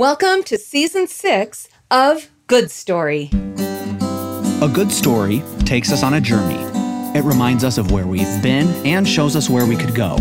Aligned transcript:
Welcome 0.00 0.44
to 0.44 0.56
season 0.56 1.06
six 1.06 1.68
of 1.90 2.30
Good 2.46 2.70
Story. 2.70 3.28
A 4.62 4.70
good 4.72 4.90
story 4.90 5.42
takes 5.66 5.92
us 5.92 6.02
on 6.02 6.14
a 6.14 6.20
journey. 6.22 6.64
It 7.14 7.22
reminds 7.22 7.64
us 7.64 7.76
of 7.76 7.90
where 7.92 8.06
we've 8.06 8.42
been 8.42 8.68
and 8.86 9.06
shows 9.06 9.36
us 9.36 9.50
where 9.50 9.66
we 9.66 9.76
could 9.76 9.94
go. 9.94 10.14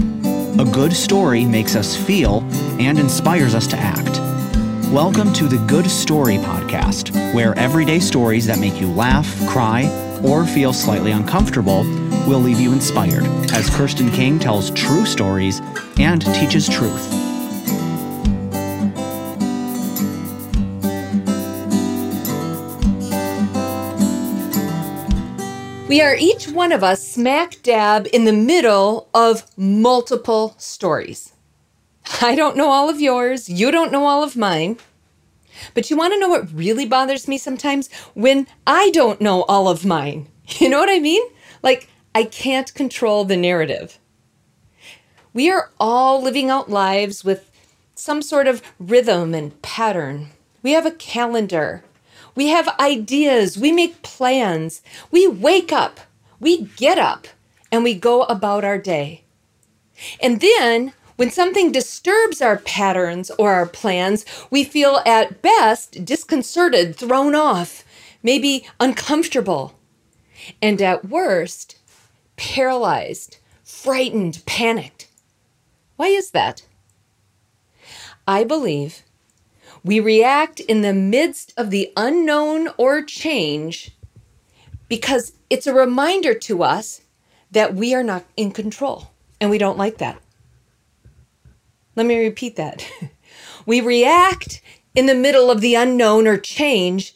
A 0.59 0.65
good 0.65 0.91
story 0.91 1.45
makes 1.45 1.77
us 1.77 1.95
feel 1.95 2.41
and 2.77 2.99
inspires 2.99 3.55
us 3.55 3.67
to 3.67 3.77
act. 3.77 4.19
Welcome 4.91 5.31
to 5.35 5.47
the 5.47 5.65
Good 5.65 5.89
Story 5.89 6.39
podcast, 6.39 7.33
where 7.33 7.57
everyday 7.57 8.01
stories 8.01 8.45
that 8.47 8.59
make 8.59 8.81
you 8.81 8.91
laugh, 8.91 9.33
cry, 9.47 9.85
or 10.25 10.45
feel 10.45 10.73
slightly 10.73 11.11
uncomfortable 11.11 11.83
will 12.27 12.41
leave 12.41 12.59
you 12.59 12.73
inspired 12.73 13.23
as 13.53 13.69
Kirsten 13.69 14.11
King 14.11 14.39
tells 14.39 14.71
true 14.71 15.05
stories 15.05 15.61
and 15.97 16.21
teaches 16.35 16.67
truth. 16.67 17.28
We 25.89 26.03
are 26.03 26.15
each 26.15 26.47
one 26.47 26.71
of 26.71 26.83
us 26.83 27.03
smack 27.03 27.63
dab 27.63 28.07
in 28.13 28.25
the 28.25 28.31
middle 28.31 29.09
of 29.11 29.43
multiple 29.57 30.53
stories. 30.59 31.33
I 32.21 32.35
don't 32.35 32.55
know 32.55 32.69
all 32.69 32.91
of 32.91 33.01
yours, 33.01 33.49
you 33.49 33.71
don't 33.71 33.91
know 33.91 34.05
all 34.05 34.21
of 34.21 34.37
mine. 34.37 34.77
But 35.73 35.89
you 35.89 35.97
want 35.97 36.13
to 36.13 36.19
know 36.19 36.29
what 36.29 36.53
really 36.53 36.85
bothers 36.85 37.27
me 37.27 37.39
sometimes? 37.39 37.91
When 38.13 38.45
I 38.67 38.91
don't 38.91 39.19
know 39.19 39.41
all 39.45 39.67
of 39.67 39.83
mine. 39.83 40.27
You 40.59 40.69
know 40.69 40.79
what 40.79 40.91
I 40.91 40.99
mean? 40.99 41.23
Like, 41.63 41.89
I 42.13 42.23
can't 42.23 42.71
control 42.75 43.25
the 43.25 43.37
narrative. 43.37 43.97
We 45.33 45.49
are 45.49 45.71
all 45.79 46.21
living 46.21 46.51
out 46.51 46.69
lives 46.69 47.23
with 47.23 47.49
some 47.95 48.21
sort 48.21 48.47
of 48.47 48.61
rhythm 48.79 49.33
and 49.33 49.59
pattern. 49.63 50.29
We 50.61 50.73
have 50.73 50.85
a 50.85 50.91
calendar, 50.91 51.83
we 52.39 52.47
have 52.47 52.69
ideas, 52.79 53.57
we 53.57 53.69
make 53.69 54.01
plans, 54.01 54.81
we 55.11 55.27
wake 55.27 55.73
up, 55.73 55.99
we 56.39 56.61
get 56.77 56.97
up, 56.97 57.27
and 57.69 57.83
we 57.83 57.93
go 57.93 58.23
about 58.23 58.63
our 58.63 58.77
day. 58.77 59.25
And 60.21 60.39
then, 60.39 60.93
when 61.17 61.31
something 61.31 61.69
disturbs 61.69 62.41
our 62.41 62.55
patterns 62.55 63.29
or 63.37 63.51
our 63.51 63.65
plans, 63.65 64.23
we 64.49 64.63
feel 64.63 65.01
at 65.05 65.41
best 65.41 66.05
disconcerted, 66.05 66.95
thrown 66.95 67.35
off, 67.35 67.83
maybe 68.23 68.65
uncomfortable, 68.79 69.77
and 70.61 70.81
at 70.81 71.09
worst, 71.09 71.77
paralyzed, 72.37 73.35
frightened, 73.65 74.43
panicked. 74.45 75.09
Why 75.97 76.07
is 76.07 76.31
that? 76.31 76.63
I 78.25 78.45
believe 78.45 79.03
we 79.83 79.99
react 79.99 80.59
in 80.59 80.81
the 80.81 80.93
midst 80.93 81.53
of 81.57 81.69
the 81.69 81.91
unknown 81.95 82.69
or 82.77 83.01
change 83.01 83.91
because 84.87 85.33
it's 85.49 85.67
a 85.67 85.73
reminder 85.73 86.33
to 86.33 86.63
us 86.63 87.01
that 87.51 87.73
we 87.73 87.93
are 87.93 88.03
not 88.03 88.25
in 88.35 88.51
control 88.51 89.11
and 89.39 89.49
we 89.49 89.57
don't 89.57 89.77
like 89.77 89.97
that. 89.97 90.21
Let 91.95 92.05
me 92.05 92.19
repeat 92.19 92.55
that. 92.57 92.89
we 93.65 93.81
react 93.81 94.61
in 94.95 95.05
the 95.05 95.15
middle 95.15 95.49
of 95.49 95.61
the 95.61 95.75
unknown 95.75 96.27
or 96.27 96.37
change 96.37 97.15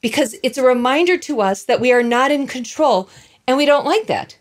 because 0.00 0.36
it's 0.42 0.58
a 0.58 0.62
reminder 0.62 1.16
to 1.18 1.40
us 1.40 1.64
that 1.64 1.80
we 1.80 1.92
are 1.92 2.02
not 2.02 2.30
in 2.30 2.46
control 2.46 3.08
and 3.46 3.56
we 3.56 3.66
don't 3.66 3.86
like 3.86 4.06
that. 4.06 4.38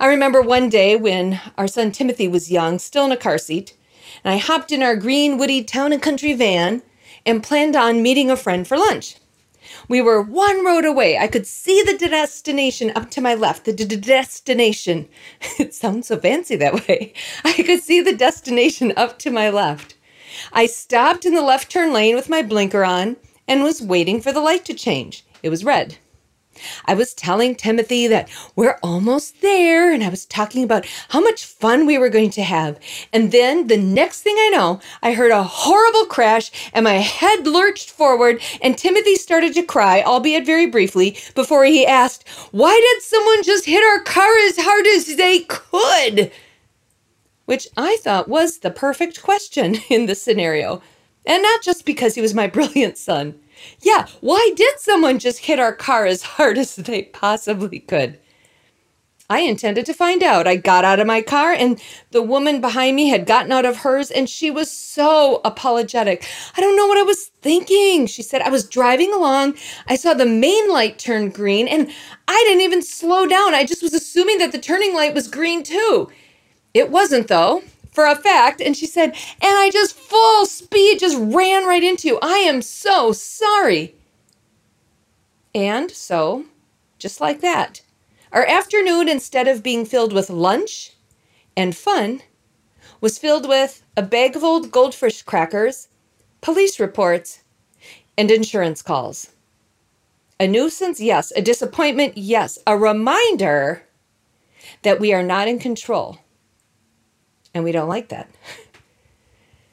I 0.00 0.06
remember 0.06 0.40
one 0.40 0.68
day 0.68 0.96
when 0.96 1.40
our 1.56 1.66
son 1.66 1.90
Timothy 1.90 2.28
was 2.28 2.50
young, 2.50 2.78
still 2.78 3.04
in 3.04 3.12
a 3.12 3.16
car 3.16 3.38
seat, 3.38 3.74
and 4.24 4.34
I 4.34 4.38
hopped 4.38 4.72
in 4.72 4.82
our 4.82 4.96
green, 4.96 5.38
woody 5.38 5.62
town 5.62 5.92
and 5.92 6.02
country 6.02 6.32
van 6.32 6.82
and 7.24 7.42
planned 7.42 7.76
on 7.76 8.02
meeting 8.02 8.30
a 8.30 8.36
friend 8.36 8.66
for 8.66 8.76
lunch. 8.76 9.16
We 9.88 10.00
were 10.00 10.22
one 10.22 10.64
road 10.64 10.84
away. 10.84 11.18
I 11.18 11.28
could 11.28 11.46
see 11.46 11.82
the 11.82 11.96
destination 11.96 12.92
up 12.94 13.10
to 13.12 13.20
my 13.20 13.34
left. 13.34 13.64
The 13.64 13.72
destination. 13.72 15.08
It 15.58 15.74
sounds 15.74 16.06
so 16.08 16.18
fancy 16.18 16.56
that 16.56 16.88
way. 16.88 17.12
I 17.44 17.52
could 17.52 17.82
see 17.82 18.00
the 18.00 18.16
destination 18.16 18.92
up 18.96 19.18
to 19.20 19.30
my 19.30 19.50
left. 19.50 19.94
I 20.52 20.66
stopped 20.66 21.26
in 21.26 21.34
the 21.34 21.42
left 21.42 21.70
turn 21.70 21.92
lane 21.92 22.14
with 22.14 22.28
my 22.28 22.42
blinker 22.42 22.84
on 22.84 23.16
and 23.46 23.62
was 23.62 23.82
waiting 23.82 24.20
for 24.20 24.32
the 24.32 24.40
light 24.40 24.64
to 24.66 24.74
change. 24.74 25.24
It 25.42 25.48
was 25.48 25.64
red. 25.64 25.98
I 26.86 26.94
was 26.94 27.14
telling 27.14 27.54
Timothy 27.54 28.06
that 28.06 28.28
we're 28.56 28.78
almost 28.82 29.40
there, 29.40 29.92
and 29.92 30.02
I 30.02 30.08
was 30.08 30.26
talking 30.26 30.64
about 30.64 30.86
how 31.10 31.20
much 31.20 31.44
fun 31.44 31.86
we 31.86 31.98
were 31.98 32.08
going 32.08 32.30
to 32.30 32.42
have. 32.42 32.78
And 33.12 33.32
then 33.32 33.66
the 33.66 33.76
next 33.76 34.22
thing 34.22 34.36
I 34.38 34.50
know, 34.50 34.80
I 35.02 35.12
heard 35.12 35.30
a 35.30 35.42
horrible 35.42 36.06
crash, 36.06 36.50
and 36.72 36.84
my 36.84 36.94
head 36.94 37.46
lurched 37.46 37.90
forward, 37.90 38.40
and 38.60 38.76
Timothy 38.76 39.16
started 39.16 39.54
to 39.54 39.62
cry, 39.62 40.02
albeit 40.02 40.46
very 40.46 40.66
briefly, 40.66 41.16
before 41.34 41.64
he 41.64 41.86
asked, 41.86 42.28
Why 42.50 42.74
did 42.74 43.02
someone 43.02 43.42
just 43.42 43.66
hit 43.66 43.82
our 43.82 44.00
car 44.00 44.36
as 44.46 44.58
hard 44.58 44.86
as 44.86 45.16
they 45.16 45.40
could? 45.40 46.30
Which 47.44 47.66
I 47.76 47.96
thought 48.02 48.28
was 48.28 48.58
the 48.58 48.70
perfect 48.70 49.22
question 49.22 49.76
in 49.88 50.06
this 50.06 50.22
scenario. 50.22 50.82
And 51.24 51.42
not 51.42 51.62
just 51.62 51.84
because 51.84 52.14
he 52.14 52.20
was 52.20 52.34
my 52.34 52.46
brilliant 52.58 52.98
son. 52.98 53.38
Yeah, 53.80 54.06
why 54.20 54.52
did 54.56 54.78
someone 54.80 55.18
just 55.18 55.40
hit 55.40 55.58
our 55.58 55.74
car 55.74 56.06
as 56.06 56.22
hard 56.22 56.58
as 56.58 56.76
they 56.76 57.02
possibly 57.02 57.80
could? 57.80 58.18
I 59.30 59.40
intended 59.40 59.84
to 59.86 59.92
find 59.92 60.22
out. 60.22 60.46
I 60.46 60.56
got 60.56 60.86
out 60.86 61.00
of 61.00 61.06
my 61.06 61.20
car, 61.20 61.52
and 61.52 61.78
the 62.12 62.22
woman 62.22 62.62
behind 62.62 62.96
me 62.96 63.08
had 63.08 63.26
gotten 63.26 63.52
out 63.52 63.66
of 63.66 63.76
hers, 63.76 64.10
and 64.10 64.28
she 64.28 64.50
was 64.50 64.70
so 64.70 65.42
apologetic. 65.44 66.26
I 66.56 66.62
don't 66.62 66.76
know 66.76 66.86
what 66.86 66.96
I 66.96 67.02
was 67.02 67.30
thinking. 67.42 68.06
She 68.06 68.22
said, 68.22 68.40
I 68.40 68.48
was 68.48 68.66
driving 68.66 69.12
along. 69.12 69.56
I 69.86 69.96
saw 69.96 70.14
the 70.14 70.24
main 70.24 70.70
light 70.70 70.98
turn 70.98 71.28
green, 71.28 71.68
and 71.68 71.90
I 72.26 72.42
didn't 72.46 72.62
even 72.62 72.80
slow 72.80 73.26
down. 73.26 73.54
I 73.54 73.64
just 73.64 73.82
was 73.82 73.92
assuming 73.92 74.38
that 74.38 74.52
the 74.52 74.58
turning 74.58 74.94
light 74.94 75.12
was 75.12 75.28
green 75.28 75.62
too. 75.62 76.10
It 76.72 76.90
wasn't, 76.90 77.28
though 77.28 77.62
for 77.90 78.06
a 78.06 78.16
fact. 78.16 78.60
And 78.60 78.76
she 78.76 78.86
said, 78.86 79.10
and 79.10 79.56
I 79.56 79.70
just 79.72 79.94
full 79.94 80.46
speed 80.46 81.00
just 81.00 81.18
ran 81.18 81.66
right 81.66 81.82
into 81.82 82.08
you. 82.08 82.18
I 82.22 82.38
am 82.38 82.62
so 82.62 83.12
sorry. 83.12 83.94
And 85.54 85.90
so, 85.90 86.44
just 86.98 87.20
like 87.20 87.40
that, 87.40 87.82
our 88.32 88.46
afternoon, 88.46 89.08
instead 89.08 89.48
of 89.48 89.62
being 89.62 89.84
filled 89.84 90.12
with 90.12 90.30
lunch 90.30 90.92
and 91.56 91.76
fun, 91.76 92.22
was 93.00 93.18
filled 93.18 93.48
with 93.48 93.82
a 93.96 94.02
bag 94.02 94.36
of 94.36 94.44
old 94.44 94.70
goldfish 94.70 95.22
crackers, 95.22 95.88
police 96.40 96.78
reports, 96.78 97.42
and 98.16 98.30
insurance 98.30 98.82
calls. 98.82 99.30
A 100.40 100.46
nuisance, 100.46 101.00
yes. 101.00 101.32
A 101.34 101.42
disappointment, 101.42 102.16
yes. 102.16 102.58
A 102.66 102.76
reminder 102.76 103.82
that 104.82 105.00
we 105.00 105.12
are 105.12 105.22
not 105.22 105.48
in 105.48 105.58
control 105.58 106.18
and 107.54 107.64
we 107.64 107.72
don't 107.72 107.88
like 107.88 108.08
that. 108.08 108.28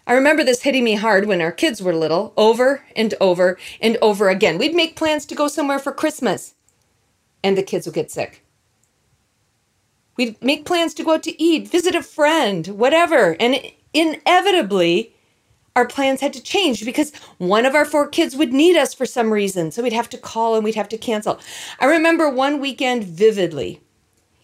I 0.08 0.14
remember 0.14 0.44
this 0.44 0.62
hitting 0.62 0.84
me 0.84 0.96
hard 0.96 1.26
when 1.26 1.42
our 1.42 1.52
kids 1.52 1.82
were 1.82 1.96
little, 1.96 2.34
over 2.38 2.84
and 2.96 3.14
over 3.20 3.58
and 3.82 3.98
over 4.02 4.30
again. 4.30 4.58
We'd 4.58 4.76
make 4.76 4.96
plans 4.96 5.26
to 5.26 5.36
go 5.36 5.48
somewhere 5.48 5.80
for 5.80 5.92
Christmas, 5.92 6.54
and 7.44 7.58
the 7.58 7.64
kids 7.64 7.88
would 7.88 7.96
get 7.96 8.12
sick. 8.12 8.44
We'd 10.16 10.42
make 10.42 10.66
plans 10.66 10.94
to 10.96 11.04
go 11.04 11.16
out 11.16 11.24
to 11.24 11.42
eat, 11.42 11.68
visit 11.68 11.96
a 11.96 12.04
friend, 12.04 12.68
whatever. 12.68 13.36
And 13.40 13.60
inevitably, 13.94 15.14
our 15.76 15.86
plans 15.86 16.22
had 16.22 16.34
to 16.34 16.42
change 16.42 16.86
because 16.86 17.14
one 17.38 17.66
of 17.66 17.76
our 17.76 17.84
four 17.84 18.08
kids 18.08 18.36
would 18.36 18.54
need 18.54 18.78
us 18.78 18.94
for 18.94 19.06
some 19.06 19.34
reason. 19.34 19.72
So 19.72 19.84
we'd 19.84 19.92
have 19.92 20.10
to 20.10 20.18
call 20.18 20.56
and 20.56 20.64
we'd 20.64 20.76
have 20.76 20.90
to 20.90 20.98
cancel. 20.98 21.40
I 21.80 21.86
remember 21.86 22.30
one 22.30 22.62
weekend 22.62 23.04
vividly. 23.04 23.82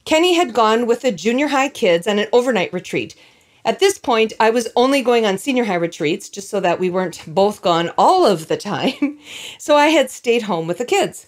Kenny 0.06 0.34
had 0.34 0.54
gone 0.54 0.88
with 0.88 1.02
the 1.02 1.12
junior 1.12 1.50
high 1.50 1.70
kids 1.70 2.08
on 2.08 2.20
an 2.20 2.28
overnight 2.34 2.74
retreat. 2.74 3.16
At 3.64 3.80
this 3.80 3.98
point, 3.98 4.34
I 4.40 4.50
was 4.50 4.68
only 4.76 5.02
going 5.02 5.26
on 5.26 5.38
senior 5.38 5.66
high 5.66 5.76
retreats 5.76 6.30
just 6.30 6.50
so 6.50 6.60
that 6.60 6.80
we 6.80 6.90
weren't 6.90 7.24
both 7.28 7.62
gone 7.62 7.92
all 7.98 8.26
of 8.26 8.48
the 8.48 8.58
time. 8.58 9.20
So 9.60 9.76
I 9.76 9.88
had 9.88 10.10
stayed 10.10 10.44
home 10.44 10.66
with 10.66 10.80
the 10.80 10.86
kids. 10.86 11.28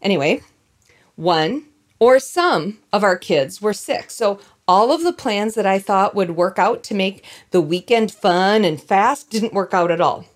Anyway, 0.00 0.42
one 1.16 1.64
or 1.98 2.20
some 2.20 2.78
of 2.92 3.02
our 3.02 3.16
kids 3.16 3.60
were 3.60 3.72
sick. 3.72 4.10
So 4.10 4.38
all 4.68 4.92
of 4.92 5.02
the 5.02 5.12
plans 5.12 5.54
that 5.54 5.66
I 5.66 5.80
thought 5.80 6.14
would 6.14 6.36
work 6.36 6.58
out 6.58 6.84
to 6.84 6.94
make 6.94 7.24
the 7.50 7.60
weekend 7.60 8.12
fun 8.12 8.64
and 8.64 8.80
fast 8.80 9.30
didn't 9.30 9.52
work 9.52 9.74
out 9.74 9.90
at 9.90 10.00
all. 10.00 10.26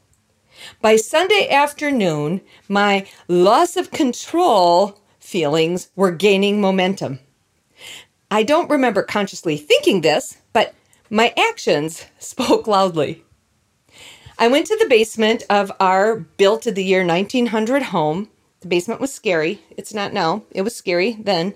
By 0.80 0.96
Sunday 0.96 1.48
afternoon, 1.48 2.40
my 2.68 3.06
loss 3.28 3.76
of 3.76 3.90
control 3.92 4.98
feelings 5.26 5.90
were 5.96 6.12
gaining 6.12 6.60
momentum. 6.60 7.18
I 8.30 8.44
don't 8.44 8.70
remember 8.70 9.02
consciously 9.02 9.56
thinking 9.56 10.00
this, 10.00 10.38
but 10.52 10.72
my 11.10 11.34
actions 11.36 12.06
spoke 12.18 12.66
loudly. 12.66 13.24
I 14.38 14.48
went 14.48 14.66
to 14.66 14.76
the 14.76 14.88
basement 14.88 15.42
of 15.50 15.72
our 15.80 16.16
built 16.16 16.66
in 16.66 16.74
the 16.74 16.84
year 16.84 17.04
1900 17.04 17.84
home. 17.84 18.28
The 18.60 18.68
basement 18.68 19.00
was 19.00 19.12
scary. 19.12 19.62
It's 19.76 19.94
not 19.94 20.12
now. 20.12 20.42
It 20.52 20.62
was 20.62 20.76
scary 20.76 21.16
then. 21.18 21.54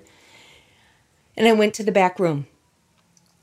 And 1.36 1.46
I 1.46 1.52
went 1.52 1.74
to 1.74 1.84
the 1.84 1.92
back 1.92 2.18
room. 2.18 2.46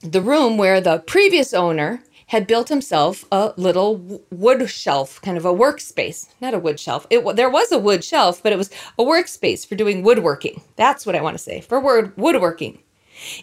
The 0.02 0.22
room 0.22 0.58
where 0.58 0.82
the 0.82 1.00
previous 1.00 1.54
owner 1.54 2.04
had 2.28 2.48
built 2.48 2.70
himself 2.70 3.26
a 3.32 3.54
little 3.58 4.22
wood 4.30 4.70
shelf, 4.70 5.22
kind 5.22 5.38
of 5.38 5.46
a 5.46 5.54
workspace. 5.54 6.28
Not 6.42 6.54
a 6.54 6.60
wood 6.60 6.80
shelf. 6.80 7.08
It 7.10 7.36
there 7.36 7.50
was 7.50 7.72
a 7.72 7.80
wood 7.80 8.04
shelf, 8.04 8.44
but 8.44 8.52
it 8.52 8.58
was 8.58 8.70
a 8.98 9.04
workspace 9.04 9.66
for 9.66 9.76
doing 9.76 10.04
woodworking. 10.04 10.62
That's 10.76 11.06
what 11.06 11.16
I 11.16 11.22
want 11.22 11.36
to 11.36 11.44
say 11.44 11.62
for 11.62 11.80
word 11.80 12.16
woodworking. 12.18 12.80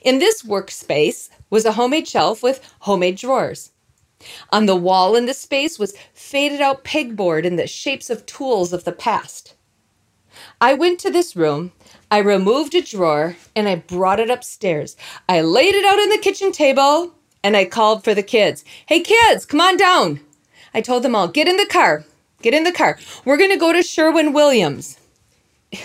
In 0.03 0.19
this 0.19 0.43
workspace 0.43 1.31
was 1.51 1.65
a 1.65 1.73
homemade 1.73 2.07
shelf 2.07 2.43
with 2.43 2.61
homemade 2.81 3.17
drawers. 3.17 3.73
On 4.51 4.67
the 4.67 4.77
wall 4.77 5.17
in 5.17 5.27
this 5.27 5.41
space 5.41 5.79
was 5.79 5.97
faded 6.13 6.61
out 6.61 6.85
pegboard 6.85 7.45
in 7.45 7.57
the 7.57 7.67
shapes 7.67 8.11
of 8.11 8.27
tools 8.27 8.73
of 8.73 8.85
the 8.85 8.93
past. 8.93 9.55
I 10.61 10.75
went 10.75 10.99
to 11.01 11.11
this 11.11 11.37
room, 11.37 11.73
I 12.11 12.19
removed 12.19 12.75
a 12.75 12.83
drawer, 12.83 13.37
and 13.55 13.69
I 13.69 13.77
brought 13.77 14.21
it 14.21 14.31
upstairs. 14.31 14.97
I 15.29 15.41
laid 15.41 15.75
it 15.75 15.85
out 15.85 15.99
on 15.99 16.09
the 16.09 16.19
kitchen 16.19 16.53
table, 16.53 17.15
and 17.45 17.57
I 17.57 17.67
called 17.67 18.03
for 18.03 18.15
the 18.15 18.23
kids. 18.23 18.65
Hey, 18.87 19.01
kids, 19.01 19.45
come 19.47 19.61
on 19.61 19.77
down. 19.77 20.19
I 20.73 20.81
told 20.81 21.05
them 21.05 21.15
all, 21.15 21.29
get 21.29 21.47
in 21.47 21.59
the 21.59 21.67
car. 21.67 22.05
Get 22.43 22.55
in 22.55 22.65
the 22.65 22.73
car. 22.73 22.99
We're 23.25 23.37
going 23.37 23.51
to 23.51 23.57
go 23.57 23.73
to 23.73 23.83
Sherwin 23.83 24.33
Williams. 24.33 24.99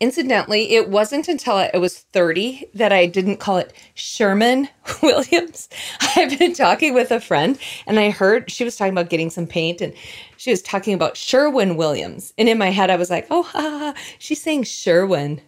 Incidentally, 0.00 0.74
it 0.74 0.88
wasn't 0.88 1.28
until 1.28 1.56
I 1.56 1.76
was 1.76 1.98
30 1.98 2.66
that 2.74 2.92
I 2.92 3.06
didn't 3.06 3.38
call 3.38 3.58
it 3.58 3.72
Sherman 3.94 4.68
Williams. 5.02 5.68
I've 6.16 6.38
been 6.38 6.54
talking 6.54 6.94
with 6.94 7.10
a 7.10 7.20
friend 7.20 7.58
and 7.86 7.98
I 7.98 8.10
heard 8.10 8.50
she 8.50 8.64
was 8.64 8.76
talking 8.76 8.92
about 8.92 9.10
getting 9.10 9.30
some 9.30 9.46
paint 9.46 9.80
and 9.80 9.92
she 10.36 10.50
was 10.50 10.62
talking 10.62 10.94
about 10.94 11.16
Sherwin 11.16 11.76
Williams. 11.76 12.32
And 12.38 12.48
in 12.48 12.56
my 12.58 12.70
head, 12.70 12.90
I 12.90 12.96
was 12.96 13.10
like, 13.10 13.26
oh, 13.30 13.42
ha, 13.42 13.60
ha, 13.60 13.78
ha. 13.78 13.94
she's 14.18 14.40
saying 14.40 14.64
Sherwin. 14.64 15.40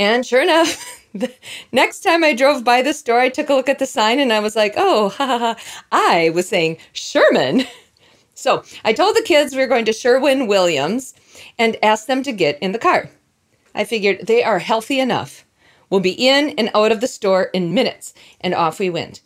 And 0.00 0.24
sure 0.24 0.40
enough, 0.40 0.82
the 1.14 1.30
next 1.72 2.00
time 2.00 2.24
I 2.24 2.32
drove 2.34 2.64
by 2.64 2.80
the 2.80 2.94
store, 2.94 3.20
I 3.20 3.28
took 3.28 3.50
a 3.50 3.54
look 3.54 3.68
at 3.68 3.78
the 3.78 3.86
sign 3.86 4.18
and 4.18 4.32
I 4.32 4.40
was 4.40 4.56
like, 4.56 4.72
oh, 4.76 5.10
ha, 5.10 5.26
ha, 5.26 5.38
ha. 5.38 5.56
I 5.92 6.30
was 6.30 6.48
saying 6.48 6.78
Sherman. 6.92 7.64
So 8.32 8.64
I 8.86 8.94
told 8.94 9.16
the 9.16 9.22
kids 9.22 9.54
we 9.54 9.60
were 9.60 9.66
going 9.66 9.84
to 9.84 9.92
Sherwin 9.92 10.46
Williams 10.46 11.12
and 11.58 11.76
asked 11.82 12.06
them 12.06 12.22
to 12.22 12.32
get 12.32 12.58
in 12.60 12.72
the 12.72 12.78
car. 12.78 13.10
I 13.74 13.84
figured 13.84 14.26
they 14.26 14.42
are 14.42 14.60
healthy 14.60 14.98
enough. 14.98 15.44
We'll 15.90 16.00
be 16.00 16.12
in 16.12 16.54
and 16.56 16.70
out 16.74 16.90
of 16.90 17.02
the 17.02 17.06
store 17.06 17.50
in 17.52 17.74
minutes, 17.74 18.14
and 18.40 18.54
off 18.54 18.78
we 18.78 18.88
went. 18.88 19.20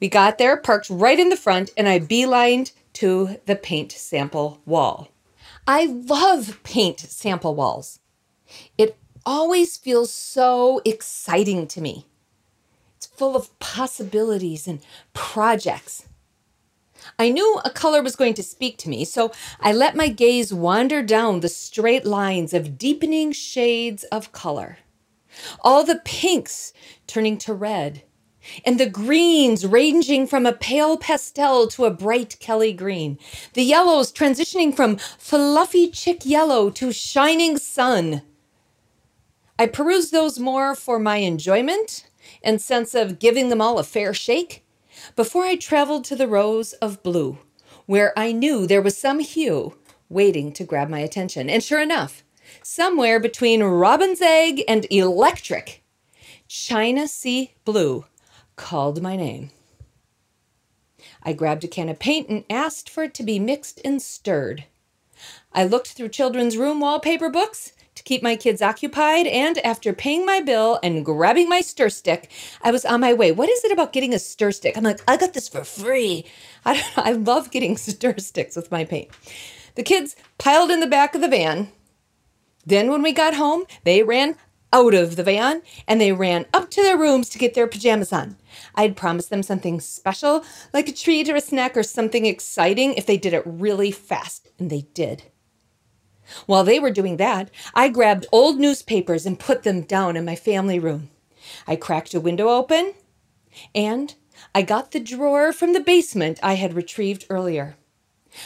We 0.00 0.10
got 0.10 0.36
there, 0.36 0.58
parked 0.58 0.90
right 0.90 1.18
in 1.18 1.30
the 1.30 1.36
front, 1.36 1.70
and 1.78 1.88
I 1.88 1.98
beelined 1.98 2.72
to 2.94 3.40
the 3.46 3.56
paint 3.56 3.92
sample 3.92 4.60
wall. 4.66 5.08
I 5.66 5.86
love 5.86 6.60
paint 6.64 7.00
sample 7.00 7.54
walls. 7.54 8.00
It 8.76 8.98
always 9.28 9.76
feels 9.76 10.10
so 10.10 10.80
exciting 10.86 11.66
to 11.66 11.82
me. 11.82 12.06
It's 12.96 13.04
full 13.04 13.36
of 13.36 13.56
possibilities 13.58 14.66
and 14.66 14.80
projects. 15.12 16.06
I 17.18 17.28
knew 17.28 17.60
a 17.62 17.68
color 17.68 18.02
was 18.02 18.16
going 18.16 18.32
to 18.34 18.42
speak 18.42 18.78
to 18.78 18.88
me, 18.88 19.04
so 19.04 19.30
I 19.60 19.74
let 19.74 19.94
my 19.94 20.08
gaze 20.08 20.54
wander 20.54 21.02
down 21.02 21.40
the 21.40 21.50
straight 21.50 22.06
lines 22.06 22.54
of 22.54 22.78
deepening 22.78 23.32
shades 23.32 24.02
of 24.04 24.32
color. 24.32 24.78
All 25.60 25.84
the 25.84 26.00
pinks 26.06 26.72
turning 27.06 27.36
to 27.38 27.52
red, 27.52 28.04
and 28.64 28.80
the 28.80 28.88
greens 28.88 29.66
ranging 29.66 30.26
from 30.26 30.46
a 30.46 30.54
pale 30.54 30.96
pastel 30.96 31.66
to 31.68 31.84
a 31.84 31.90
bright 31.90 32.38
Kelly 32.40 32.72
green, 32.72 33.18
the 33.52 33.62
yellows 33.62 34.10
transitioning 34.10 34.74
from 34.74 34.96
fluffy 34.96 35.90
chick 35.90 36.24
yellow 36.24 36.70
to 36.70 36.92
shining 36.92 37.58
sun. 37.58 38.22
I 39.58 39.66
perused 39.66 40.12
those 40.12 40.38
more 40.38 40.76
for 40.76 41.00
my 41.00 41.16
enjoyment 41.16 42.06
and 42.44 42.60
sense 42.60 42.94
of 42.94 43.18
giving 43.18 43.48
them 43.48 43.60
all 43.60 43.78
a 43.78 43.84
fair 43.84 44.14
shake 44.14 44.64
before 45.16 45.44
I 45.44 45.56
traveled 45.56 46.04
to 46.04 46.16
the 46.16 46.28
rows 46.28 46.74
of 46.74 47.02
blue, 47.02 47.38
where 47.86 48.16
I 48.16 48.30
knew 48.30 48.66
there 48.66 48.82
was 48.82 48.96
some 48.96 49.18
hue 49.18 49.76
waiting 50.08 50.52
to 50.52 50.64
grab 50.64 50.88
my 50.88 51.00
attention. 51.00 51.50
And 51.50 51.62
sure 51.62 51.80
enough, 51.80 52.22
somewhere 52.62 53.18
between 53.18 53.62
robin's 53.62 54.20
egg 54.20 54.62
and 54.68 54.86
electric, 54.90 55.82
China 56.46 57.08
Sea 57.08 57.54
Blue 57.64 58.04
called 58.54 59.02
my 59.02 59.16
name. 59.16 59.50
I 61.22 61.32
grabbed 61.32 61.64
a 61.64 61.68
can 61.68 61.88
of 61.88 61.98
paint 61.98 62.28
and 62.28 62.44
asked 62.48 62.88
for 62.88 63.02
it 63.02 63.14
to 63.14 63.22
be 63.24 63.38
mixed 63.38 63.80
and 63.84 64.00
stirred. 64.00 64.64
I 65.52 65.64
looked 65.64 65.88
through 65.88 66.10
children's 66.10 66.56
room 66.56 66.78
wallpaper 66.78 67.28
books 67.28 67.72
to 67.98 68.04
keep 68.04 68.22
my 68.22 68.36
kids 68.36 68.62
occupied, 68.62 69.26
and 69.26 69.58
after 69.58 69.92
paying 69.92 70.24
my 70.24 70.40
bill 70.40 70.78
and 70.84 71.04
grabbing 71.04 71.48
my 71.48 71.60
stir 71.60 71.88
stick, 71.88 72.30
I 72.62 72.70
was 72.70 72.84
on 72.84 73.00
my 73.00 73.12
way. 73.12 73.32
What 73.32 73.48
is 73.48 73.64
it 73.64 73.72
about 73.72 73.92
getting 73.92 74.14
a 74.14 74.20
stir 74.20 74.52
stick? 74.52 74.76
I'm 74.76 74.84
like, 74.84 75.00
I 75.08 75.16
got 75.16 75.34
this 75.34 75.48
for 75.48 75.64
free. 75.64 76.24
I 76.64 76.74
don't 76.74 76.96
know. 76.96 77.02
I 77.02 77.12
love 77.12 77.50
getting 77.50 77.76
stir 77.76 78.14
sticks 78.18 78.54
with 78.54 78.70
my 78.70 78.84
paint. 78.84 79.10
The 79.74 79.82
kids 79.82 80.14
piled 80.38 80.70
in 80.70 80.78
the 80.78 80.86
back 80.86 81.14
of 81.14 81.20
the 81.20 81.28
van. 81.28 81.72
Then, 82.64 82.88
when 82.90 83.02
we 83.02 83.12
got 83.12 83.34
home, 83.34 83.64
they 83.82 84.02
ran 84.04 84.36
out 84.72 84.94
of 84.94 85.16
the 85.16 85.24
van 85.24 85.62
and 85.88 86.00
they 86.00 86.12
ran 86.12 86.46
up 86.52 86.70
to 86.70 86.82
their 86.82 86.98
rooms 86.98 87.28
to 87.30 87.38
get 87.38 87.54
their 87.54 87.66
pajamas 87.66 88.12
on. 88.12 88.36
I'd 88.76 88.96
promised 88.96 89.30
them 89.30 89.42
something 89.42 89.80
special, 89.80 90.44
like 90.72 90.88
a 90.88 90.92
treat 90.92 91.28
or 91.28 91.36
a 91.36 91.40
snack 91.40 91.76
or 91.76 91.82
something 91.82 92.26
exciting, 92.26 92.94
if 92.94 93.06
they 93.06 93.16
did 93.16 93.32
it 93.32 93.42
really 93.44 93.90
fast, 93.90 94.48
and 94.58 94.70
they 94.70 94.82
did. 94.94 95.24
While 96.46 96.64
they 96.64 96.78
were 96.78 96.90
doing 96.90 97.16
that, 97.16 97.50
I 97.74 97.88
grabbed 97.88 98.26
old 98.32 98.58
newspapers 98.58 99.26
and 99.26 99.38
put 99.38 99.62
them 99.62 99.82
down 99.82 100.16
in 100.16 100.24
my 100.24 100.36
family 100.36 100.78
room. 100.78 101.10
I 101.66 101.76
cracked 101.76 102.14
a 102.14 102.20
window 102.20 102.48
open 102.48 102.94
and 103.74 104.14
I 104.54 104.62
got 104.62 104.92
the 104.92 105.00
drawer 105.00 105.52
from 105.52 105.72
the 105.72 105.80
basement 105.80 106.38
I 106.42 106.54
had 106.54 106.74
retrieved 106.74 107.26
earlier. 107.30 107.76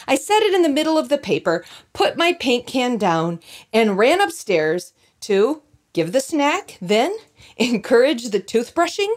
I 0.07 0.15
set 0.15 0.41
it 0.41 0.53
in 0.53 0.61
the 0.61 0.69
middle 0.69 0.97
of 0.97 1.09
the 1.09 1.17
paper, 1.17 1.63
put 1.91 2.17
my 2.17 2.33
paint 2.33 2.65
can 2.65 2.97
down, 2.97 3.39
and 3.71 3.97
ran 3.97 4.21
upstairs 4.21 4.93
to 5.21 5.61
give 5.91 6.11
the 6.11 6.21
snack, 6.21 6.77
then 6.81 7.15
encourage 7.57 8.29
the 8.29 8.39
toothbrushing. 8.39 9.13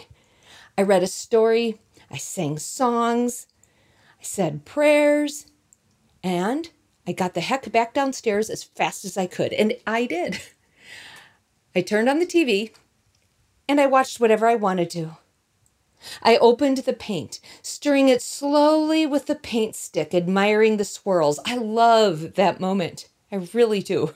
I 0.76 0.82
read 0.82 1.02
a 1.02 1.08
story, 1.08 1.80
I 2.10 2.18
sang 2.18 2.58
songs, 2.58 3.46
I 4.20 4.24
said 4.24 4.64
prayers, 4.64 5.46
and 6.22 6.68
I 7.06 7.12
got 7.12 7.34
the 7.34 7.40
heck 7.40 7.70
back 7.70 7.94
downstairs 7.94 8.50
as 8.50 8.64
fast 8.64 9.04
as 9.04 9.16
I 9.16 9.26
could, 9.26 9.52
and 9.52 9.74
I 9.86 10.06
did. 10.06 10.40
I 11.74 11.82
turned 11.82 12.08
on 12.08 12.18
the 12.18 12.26
TV 12.26 12.72
and 13.68 13.80
I 13.80 13.86
watched 13.86 14.18
whatever 14.18 14.46
I 14.46 14.54
wanted 14.54 14.90
to. 14.90 15.18
I 16.22 16.36
opened 16.38 16.78
the 16.78 16.92
paint, 16.92 17.40
stirring 17.62 18.08
it 18.08 18.22
slowly 18.22 19.06
with 19.06 19.26
the 19.26 19.34
paint 19.34 19.74
stick, 19.76 20.14
admiring 20.14 20.76
the 20.76 20.84
swirls. 20.84 21.40
I 21.44 21.56
love 21.56 22.34
that 22.34 22.60
moment. 22.60 23.08
I 23.30 23.36
really 23.52 23.82
do. 23.82 24.14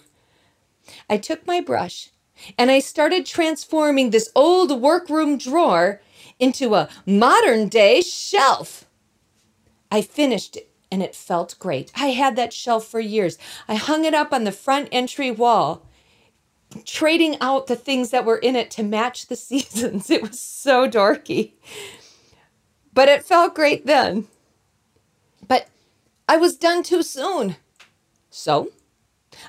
I 1.09 1.19
took 1.19 1.47
my 1.47 1.61
brush 1.61 2.11
and 2.57 2.71
I 2.71 2.79
started 2.79 3.27
transforming 3.27 4.11
this 4.11 4.31
old 4.35 4.81
workroom 4.81 5.37
drawer 5.37 6.01
into 6.39 6.75
a 6.75 6.89
modern 7.05 7.69
day 7.69 8.01
shelf. 8.01 8.87
I 9.91 10.03
finished 10.03 10.57
and 10.91 11.03
it 11.03 11.15
felt 11.15 11.59
great. 11.59 11.93
I 11.97 12.09
had 12.09 12.37
that 12.37 12.53
shelf 12.53 12.87
for 12.87 13.01
years. 13.01 13.39
I 13.69 13.77
hung 13.77 14.05
it 14.05 14.15
up 14.15 14.33
on 14.33 14.45
the 14.45 14.53
front 14.53 14.89
entry 14.91 15.31
wall, 15.31 15.87
trading 16.85 17.37
out 17.41 17.67
the 17.67 17.77
things 17.77 18.11
that 18.11 18.25
were 18.25 18.39
in 18.39 18.57
it 18.57 18.71
to 18.73 18.83
match 18.83 19.27
the 19.27 19.37
seasons. 19.51 20.11
It 20.11 20.23
was 20.23 20.39
so 20.39 20.89
dorky. 20.89 21.53
But 22.93 23.09
it 23.09 23.25
felt 23.25 23.55
great 23.55 23.87
then. 23.87 24.27
But 25.47 25.69
I 26.29 26.37
was 26.37 26.57
done 26.57 26.83
too 26.83 27.03
soon. 27.03 27.57
So 28.31 28.71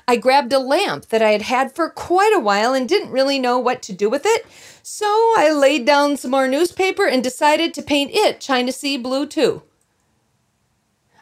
I 0.06 0.16
grabbed 0.16 0.52
a 0.52 0.58
lamp 0.58 1.06
that 1.08 1.22
I 1.22 1.30
had 1.30 1.42
had 1.42 1.74
for 1.74 1.90
quite 1.90 2.34
a 2.34 2.40
while 2.40 2.72
and 2.72 2.88
didn't 2.88 3.10
really 3.10 3.38
know 3.38 3.58
what 3.58 3.82
to 3.82 3.92
do 3.92 4.08
with 4.08 4.22
it. 4.24 4.46
So 4.82 5.06
I 5.36 5.52
laid 5.52 5.86
down 5.86 6.16
some 6.16 6.30
more 6.30 6.48
newspaper 6.48 7.06
and 7.06 7.22
decided 7.22 7.74
to 7.74 7.82
paint 7.82 8.10
it 8.12 8.40
China 8.40 8.72
Sea 8.72 8.96
blue 8.96 9.26
too. 9.26 9.62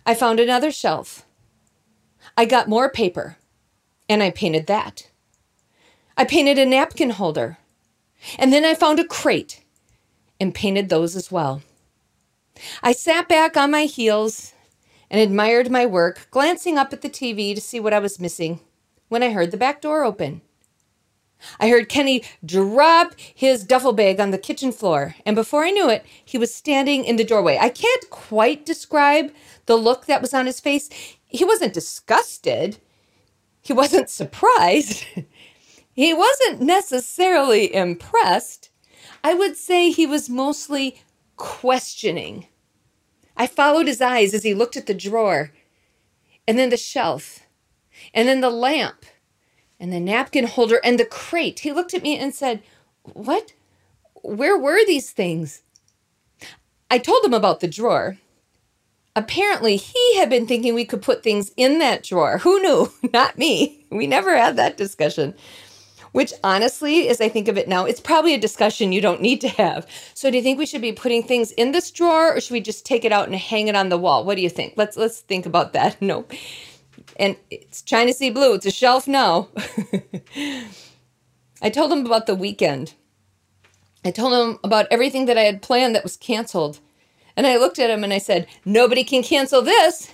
I 0.05 0.15
found 0.15 0.41
another 0.41 0.71
shelf. 0.71 1.27
I 2.37 2.45
got 2.45 2.69
more 2.69 2.91
paper 2.91 3.37
and 4.09 4.23
I 4.23 4.31
painted 4.31 4.67
that. 4.67 5.09
I 6.17 6.25
painted 6.25 6.59
a 6.59 6.67
napkin 6.67 7.11
holder. 7.11 7.59
And 8.39 8.53
then 8.53 8.65
I 8.65 8.75
found 8.75 8.99
a 8.99 9.05
crate 9.05 9.63
and 10.39 10.55
painted 10.55 10.89
those 10.89 11.17
as 11.17 11.31
well. 11.31 11.63
I 12.83 12.93
sat 12.93 13.29
back 13.29 13.57
on 13.57 13.71
my 13.71 13.85
heels 13.85 14.53
and 15.11 15.21
admired 15.21 15.71
my 15.71 15.87
work, 15.87 16.29
glancing 16.31 16.77
up 16.77 16.93
at 16.93 17.03
the 17.03 17.09
TV 17.09 17.55
to 17.55 17.61
see 17.61 17.81
what 17.81 17.95
I 17.95 17.99
was 17.99 18.21
missing, 18.21 18.61
when 19.09 19.23
I 19.23 19.31
heard 19.31 19.51
the 19.51 19.57
back 19.57 19.81
door 19.81 20.05
open. 20.05 20.43
I 21.59 21.69
heard 21.69 21.89
Kenny 21.89 22.23
drop 22.45 23.15
his 23.19 23.65
duffel 23.65 23.93
bag 23.93 24.21
on 24.21 24.31
the 24.31 24.39
kitchen 24.39 24.73
floor, 24.73 25.15
and 25.25 25.35
before 25.37 25.65
I 25.65 25.71
knew 25.71 25.89
it, 25.89 26.05
he 26.25 26.39
was 26.39 26.55
standing 26.55 27.05
in 27.05 27.17
the 27.17 27.25
doorway. 27.25 27.59
I 27.61 27.69
can't 27.69 28.11
quite 28.11 28.67
describe 28.67 29.33
the 29.67 29.77
look 29.77 30.07
that 30.07 30.21
was 30.21 30.35
on 30.35 30.47
his 30.47 30.61
face. 30.61 30.89
He 31.27 31.45
wasn't 31.45 31.75
disgusted, 31.75 32.79
he 33.63 33.73
wasn't 33.73 34.11
surprised, 34.21 35.05
he 35.93 36.15
wasn't 36.15 36.61
necessarily 36.61 37.75
impressed. 37.75 38.71
I 39.23 39.35
would 39.35 39.57
say 39.57 39.91
he 39.91 40.07
was 40.07 40.31
mostly 40.31 41.01
questioning. 41.37 42.47
I 43.37 43.47
followed 43.47 43.87
his 43.87 44.01
eyes 44.01 44.35
as 44.35 44.43
he 44.43 44.55
looked 44.55 44.77
at 44.77 44.87
the 44.87 44.95
drawer, 44.95 45.53
and 46.47 46.59
then 46.59 46.71
the 46.71 46.77
shelf, 46.77 47.41
and 48.13 48.29
then 48.29 48.41
the 48.41 48.51
lamp, 48.51 49.05
and 49.81 49.93
the 49.93 49.99
napkin 49.99 50.47
holder, 50.47 50.81
and 50.85 51.01
the 51.01 51.05
crate. 51.07 51.61
He 51.61 51.73
looked 51.73 51.95
at 51.95 52.03
me 52.03 52.19
and 52.19 52.35
said, 52.35 52.63
What? 53.03 53.55
Where 54.23 54.59
were 54.59 54.85
these 54.87 55.11
things? 55.11 55.63
I 56.91 56.99
told 56.99 57.25
him 57.25 57.35
about 57.35 57.61
the 57.61 57.69
drawer. 57.69 58.19
Apparently, 59.17 59.77
he 59.77 60.17
had 60.19 60.31
been 60.31 60.47
thinking 60.47 60.75
we 60.75 60.85
could 60.85 61.03
put 61.03 61.23
things 61.23 61.51
in 61.57 61.79
that 61.79 62.05
drawer. 62.05 62.39
Who 62.39 62.61
knew? 62.61 62.93
Not 63.13 63.39
me. 63.39 63.87
We 63.91 64.07
never 64.07 64.37
had 64.37 64.57
that 64.57 64.77
discussion. 64.77 65.35
Which, 66.13 66.33
honestly, 66.43 67.09
as 67.09 67.21
I 67.21 67.29
think 67.29 67.47
of 67.47 67.57
it 67.57 67.69
now, 67.69 67.85
it's 67.85 68.01
probably 68.01 68.35
a 68.35 68.39
discussion 68.39 68.93
you 68.93 69.01
don't 69.01 69.23
need 69.23 69.41
to 69.43 69.49
have. 69.49 69.87
So, 70.15 70.31
do 70.31 70.37
you 70.37 70.43
think 70.43 70.59
we 70.59 70.67
should 70.67 70.81
be 70.81 70.93
putting 70.93 71.23
things 71.23 71.53
in 71.53 71.71
this 71.71 71.91
drawer, 71.91 72.35
or 72.35 72.41
should 72.41 72.53
we 72.53 72.61
just 72.61 72.85
take 72.85 73.05
it 73.05 73.13
out 73.13 73.27
and 73.27 73.37
hang 73.37 73.69
it 73.69 73.77
on 73.77 73.91
the 73.91 73.99
wall? 73.99 74.25
What 74.25 74.35
do 74.35 74.43
you 74.43 74.51
think? 74.51 74.75
Let's 74.77 74.97
let's 74.97 75.21
think 75.21 75.47
about 75.47 75.73
that. 75.73 75.97
No, 76.03 76.27
and 77.17 77.37
it's 77.51 77.83
China 77.83 78.13
Sea 78.13 78.31
Blue. 78.31 78.55
It's 78.55 78.67
a 78.67 78.71
shelf 78.71 79.09
now. 79.09 79.49
I 81.63 81.71
told 81.71 81.93
him 81.93 82.07
about 82.07 82.27
the 82.27 82.35
weekend. 82.35 82.95
I 84.05 84.11
told 84.11 84.33
him 84.33 84.59
about 84.65 84.87
everything 84.91 85.27
that 85.27 85.37
I 85.37 85.43
had 85.43 85.63
planned 85.63 85.95
that 85.95 86.03
was 86.03 86.17
canceled. 86.17 86.81
And 87.37 87.47
I 87.47 87.57
looked 87.57 87.79
at 87.79 87.91
him 87.91 88.03
and 88.03 88.13
I 88.13 88.19
said, 88.19 88.47
Nobody 88.65 89.05
can 89.05 89.23
cancel 89.23 89.63
this. 89.63 90.11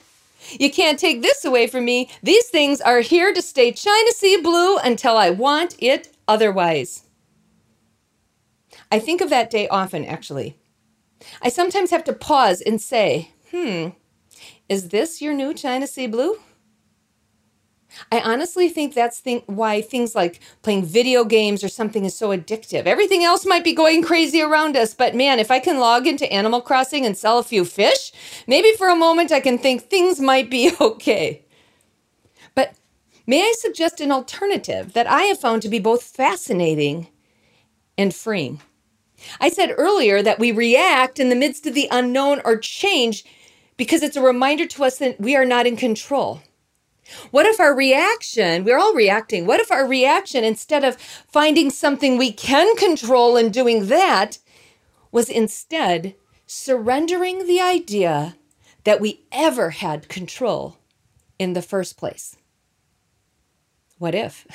You 0.58 0.70
can't 0.70 0.98
take 0.98 1.22
this 1.22 1.44
away 1.44 1.66
from 1.66 1.84
me. 1.84 2.10
These 2.22 2.48
things 2.48 2.80
are 2.80 3.00
here 3.00 3.32
to 3.32 3.42
stay 3.42 3.72
China 3.72 4.10
Sea 4.12 4.40
blue 4.40 4.78
until 4.78 5.16
I 5.16 5.30
want 5.30 5.76
it 5.78 6.14
otherwise. 6.28 7.04
I 8.90 8.98
think 8.98 9.20
of 9.20 9.30
that 9.30 9.50
day 9.50 9.66
often, 9.68 10.04
actually. 10.04 10.56
I 11.42 11.48
sometimes 11.48 11.90
have 11.90 12.04
to 12.04 12.12
pause 12.12 12.60
and 12.60 12.80
say, 12.80 13.32
hmm, 13.50 13.88
is 14.68 14.90
this 14.90 15.20
your 15.20 15.34
new 15.34 15.54
China 15.54 15.86
Sea 15.86 16.06
blue? 16.06 16.36
I 18.12 18.20
honestly 18.20 18.68
think 18.68 18.94
that's 18.94 19.20
th- 19.20 19.44
why 19.46 19.80
things 19.80 20.14
like 20.14 20.40
playing 20.62 20.84
video 20.84 21.24
games 21.24 21.64
or 21.64 21.68
something 21.68 22.04
is 22.04 22.16
so 22.16 22.28
addictive. 22.28 22.86
Everything 22.86 23.24
else 23.24 23.46
might 23.46 23.64
be 23.64 23.72
going 23.72 24.02
crazy 24.02 24.42
around 24.42 24.76
us, 24.76 24.94
but 24.94 25.14
man, 25.14 25.38
if 25.38 25.50
I 25.50 25.58
can 25.58 25.78
log 25.78 26.06
into 26.06 26.30
Animal 26.32 26.60
Crossing 26.60 27.04
and 27.06 27.16
sell 27.16 27.38
a 27.38 27.44
few 27.44 27.64
fish, 27.64 28.12
maybe 28.46 28.72
for 28.74 28.88
a 28.88 28.96
moment 28.96 29.32
I 29.32 29.40
can 29.40 29.58
think 29.58 29.82
things 29.82 30.20
might 30.20 30.50
be 30.50 30.72
okay. 30.80 31.44
But 32.54 32.74
may 33.26 33.42
I 33.42 33.54
suggest 33.58 34.00
an 34.00 34.12
alternative 34.12 34.92
that 34.92 35.06
I 35.06 35.22
have 35.22 35.40
found 35.40 35.62
to 35.62 35.68
be 35.68 35.78
both 35.78 36.02
fascinating 36.02 37.08
and 37.98 38.14
freeing? 38.14 38.60
I 39.40 39.48
said 39.48 39.74
earlier 39.76 40.22
that 40.22 40.38
we 40.38 40.52
react 40.52 41.18
in 41.18 41.30
the 41.30 41.36
midst 41.36 41.66
of 41.66 41.74
the 41.74 41.88
unknown 41.90 42.40
or 42.44 42.56
change 42.56 43.24
because 43.76 44.02
it's 44.02 44.16
a 44.16 44.22
reminder 44.22 44.66
to 44.66 44.84
us 44.84 44.98
that 44.98 45.20
we 45.20 45.36
are 45.36 45.44
not 45.44 45.66
in 45.66 45.76
control. 45.76 46.42
What 47.30 47.46
if 47.46 47.60
our 47.60 47.74
reaction, 47.74 48.64
we're 48.64 48.78
all 48.78 48.94
reacting, 48.94 49.46
what 49.46 49.60
if 49.60 49.70
our 49.70 49.86
reaction, 49.86 50.44
instead 50.44 50.84
of 50.84 50.96
finding 50.96 51.70
something 51.70 52.16
we 52.16 52.32
can 52.32 52.76
control 52.76 53.36
and 53.36 53.52
doing 53.52 53.86
that, 53.86 54.38
was 55.12 55.28
instead 55.28 56.14
surrendering 56.46 57.46
the 57.46 57.60
idea 57.60 58.36
that 58.84 59.00
we 59.00 59.22
ever 59.32 59.70
had 59.70 60.08
control 60.08 60.78
in 61.38 61.52
the 61.52 61.62
first 61.62 61.96
place? 61.96 62.36
What 63.98 64.14
if? 64.14 64.46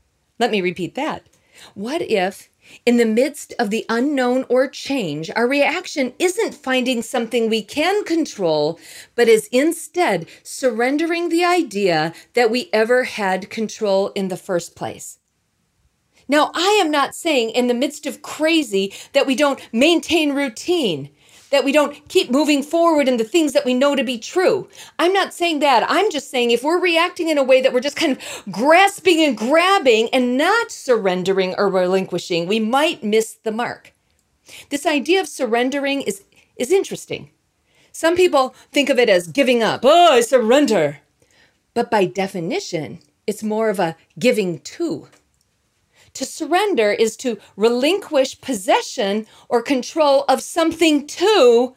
Let 0.38 0.50
me 0.50 0.60
repeat 0.60 0.94
that. 0.94 1.26
What 1.74 2.02
if 2.02 2.48
in 2.86 2.96
the 2.96 3.04
midst 3.04 3.54
of 3.58 3.70
the 3.70 3.84
unknown 3.88 4.44
or 4.48 4.68
change, 4.68 5.30
our 5.36 5.46
reaction 5.46 6.12
isn't 6.18 6.54
finding 6.54 7.02
something 7.02 7.48
we 7.48 7.62
can 7.62 8.04
control, 8.04 8.78
but 9.14 9.28
is 9.28 9.48
instead 9.52 10.26
surrendering 10.42 11.28
the 11.28 11.44
idea 11.44 12.12
that 12.34 12.50
we 12.50 12.70
ever 12.72 13.04
had 13.04 13.50
control 13.50 14.08
in 14.08 14.28
the 14.28 14.36
first 14.36 14.74
place. 14.76 15.18
Now, 16.28 16.52
I 16.54 16.78
am 16.80 16.92
not 16.92 17.14
saying 17.14 17.50
in 17.50 17.66
the 17.66 17.74
midst 17.74 18.06
of 18.06 18.22
crazy 18.22 18.94
that 19.14 19.26
we 19.26 19.34
don't 19.34 19.60
maintain 19.72 20.32
routine 20.32 21.10
that 21.50 21.64
we 21.64 21.72
don't 21.72 22.08
keep 22.08 22.30
moving 22.30 22.62
forward 22.62 23.08
in 23.08 23.16
the 23.16 23.24
things 23.24 23.52
that 23.52 23.64
we 23.64 23.74
know 23.74 23.94
to 23.94 24.04
be 24.04 24.18
true. 24.18 24.68
I'm 24.98 25.12
not 25.12 25.34
saying 25.34 25.60
that. 25.60 25.84
I'm 25.88 26.10
just 26.10 26.30
saying 26.30 26.50
if 26.50 26.62
we're 26.62 26.80
reacting 26.80 27.28
in 27.28 27.38
a 27.38 27.42
way 27.42 27.60
that 27.60 27.72
we're 27.72 27.80
just 27.80 27.96
kind 27.96 28.16
of 28.16 28.52
grasping 28.52 29.20
and 29.22 29.36
grabbing 29.36 30.08
and 30.12 30.36
not 30.36 30.70
surrendering 30.70 31.54
or 31.58 31.68
relinquishing, 31.68 32.46
we 32.46 32.60
might 32.60 33.04
miss 33.04 33.34
the 33.34 33.52
mark. 33.52 33.92
This 34.70 34.86
idea 34.86 35.20
of 35.20 35.28
surrendering 35.28 36.02
is, 36.02 36.24
is 36.56 36.72
interesting. 36.72 37.30
Some 37.92 38.16
people 38.16 38.54
think 38.72 38.88
of 38.88 38.98
it 38.98 39.08
as 39.08 39.28
giving 39.28 39.62
up. 39.62 39.80
Oh, 39.84 40.12
I 40.12 40.20
surrender. 40.20 40.98
But 41.74 41.90
by 41.90 42.04
definition, 42.04 43.00
it's 43.26 43.42
more 43.42 43.70
of 43.70 43.78
a 43.78 43.96
giving 44.18 44.60
to. 44.60 45.08
To 46.14 46.24
surrender 46.24 46.90
is 46.92 47.16
to 47.18 47.38
relinquish 47.56 48.40
possession 48.40 49.26
or 49.48 49.62
control 49.62 50.24
of 50.28 50.42
something 50.42 51.06
to 51.06 51.76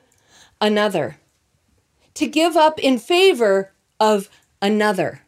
another. 0.60 1.18
To 2.16 2.28
give 2.28 2.58
up 2.58 2.80
in 2.80 3.00
favor 3.00 3.72
of 4.00 4.30
another. 4.62 5.22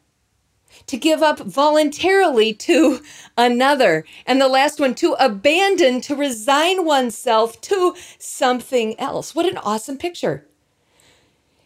To 0.88 0.98
give 0.98 1.24
up 1.24 1.40
voluntarily 1.40 2.54
to 2.54 3.02
another. 3.38 4.06
And 4.26 4.42
the 4.42 4.48
last 4.48 4.80
one, 4.80 4.96
to 4.96 5.14
abandon, 5.14 6.02
to 6.02 6.16
resign 6.16 6.86
oneself 6.86 7.60
to 7.62 7.96
something 8.20 9.00
else. 9.00 9.34
What 9.34 9.46
an 9.46 9.58
awesome 9.58 9.98
picture. 9.98 10.46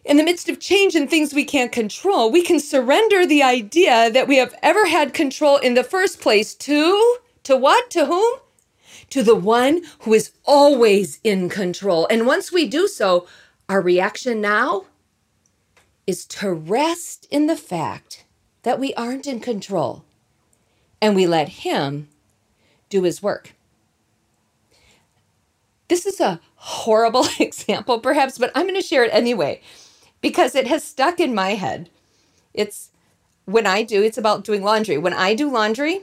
In 0.06 0.18
the 0.18 0.24
midst 0.24 0.50
of 0.50 0.60
change 0.60 0.96
and 0.96 1.10
things 1.10 1.34
we 1.34 1.44
can't 1.44 1.72
control, 1.72 2.32
we 2.32 2.42
can 2.42 2.60
surrender 2.60 3.26
the 3.26 3.44
idea 3.44 4.10
that 4.10 4.28
we 4.28 4.38
have 4.38 4.56
ever 4.64 4.88
had 4.88 5.14
control 5.14 5.58
in 5.58 5.74
the 5.74 5.84
first 5.84 6.22
place 6.22 6.56
to 6.56 7.18
to 7.50 7.58
what? 7.58 7.90
To 7.92 8.06
whom? 8.06 8.40
To 9.10 9.24
the 9.24 9.36
one 9.36 9.82
who 10.02 10.14
is 10.14 10.32
always 10.46 11.20
in 11.24 11.50
control. 11.50 12.08
And 12.12 12.28
once 12.28 12.52
we 12.52 12.68
do 12.68 12.88
so, 12.88 13.28
our 13.68 13.82
reaction 13.82 14.40
now 14.40 14.86
is 16.06 16.26
to 16.26 16.54
rest 16.54 17.28
in 17.32 17.48
the 17.48 17.58
fact 17.58 18.26
that 18.62 18.80
we 18.80 18.94
aren't 18.94 19.26
in 19.26 19.40
control 19.40 20.06
and 21.02 21.16
we 21.16 21.26
let 21.26 21.50
Him 21.50 22.10
do 22.88 23.02
His 23.02 23.22
work. 23.24 23.54
This 25.88 26.06
is 26.06 26.20
a 26.20 26.40
horrible 26.56 27.26
example, 27.40 28.00
perhaps, 28.00 28.38
but 28.38 28.52
I'm 28.54 28.68
going 28.68 28.80
to 28.80 28.88
share 28.88 29.04
it 29.04 29.14
anyway 29.14 29.62
because 30.22 30.54
it 30.54 30.68
has 30.68 30.84
stuck 30.84 31.20
in 31.20 31.34
my 31.34 31.56
head. 31.56 31.90
It's 32.54 32.92
when 33.46 33.66
I 33.66 33.82
do, 33.82 34.04
it's 34.04 34.20
about 34.20 34.44
doing 34.44 34.62
laundry. 34.62 35.00
When 35.00 35.14
I 35.14 35.34
do 35.34 35.52
laundry, 35.52 36.02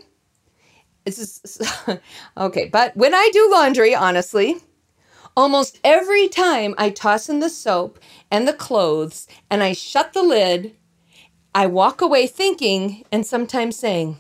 this 1.06 1.18
is 1.18 1.72
okay, 2.36 2.68
but 2.68 2.96
when 2.96 3.14
I 3.14 3.30
do 3.32 3.48
laundry, 3.50 3.94
honestly, 3.94 4.56
almost 5.36 5.78
every 5.84 6.28
time 6.28 6.75
I 6.76 6.90
toss 6.90 7.28
in 7.28 7.38
the 7.38 7.48
soap 7.48 7.98
and 8.30 8.46
the 8.46 8.52
clothes 8.52 9.28
and 9.48 9.62
I 9.62 9.72
shut 9.72 10.12
the 10.12 10.22
lid, 10.22 10.75
I 11.54 11.66
walk 11.66 12.00
away 12.00 12.26
thinking 12.26 13.04
and 13.12 13.25
sometimes 13.25 13.76
saying, 13.76 14.18